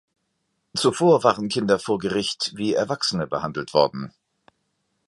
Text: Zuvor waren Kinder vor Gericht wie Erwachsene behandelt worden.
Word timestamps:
Zuvor 0.73 1.23
waren 1.23 1.47
Kinder 1.47 1.77
vor 1.77 1.99
Gericht 1.99 2.53
wie 2.55 2.73
Erwachsene 2.73 3.27
behandelt 3.27 3.75
worden. 3.75 4.11